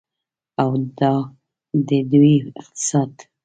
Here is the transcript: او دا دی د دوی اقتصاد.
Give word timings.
او 0.61 0.69
دا 0.99 1.13
دی 1.87 1.99
د 2.07 2.09
دوی 2.11 2.33
اقتصاد. 2.59 3.11